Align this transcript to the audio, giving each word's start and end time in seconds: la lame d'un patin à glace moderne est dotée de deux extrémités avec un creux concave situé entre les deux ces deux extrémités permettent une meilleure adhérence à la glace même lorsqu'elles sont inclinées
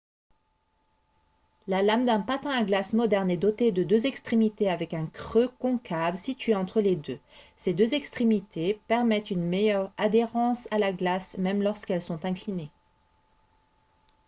la 1.67 1.83
lame 1.83 2.05
d'un 2.05 2.21
patin 2.21 2.49
à 2.49 2.63
glace 2.63 2.93
moderne 2.93 3.29
est 3.29 3.37
dotée 3.37 3.71
de 3.71 3.83
deux 3.83 4.07
extrémités 4.07 4.67
avec 4.67 4.95
un 4.95 5.05
creux 5.05 5.47
concave 5.59 6.15
situé 6.15 6.55
entre 6.55 6.81
les 6.81 6.95
deux 6.95 7.19
ces 7.55 7.75
deux 7.75 7.93
extrémités 7.93 8.81
permettent 8.87 9.29
une 9.29 9.43
meilleure 9.45 9.91
adhérence 9.97 10.67
à 10.71 10.79
la 10.79 10.91
glace 10.91 11.37
même 11.37 11.61
lorsqu'elles 11.61 12.01
sont 12.01 12.25
inclinées 12.25 12.71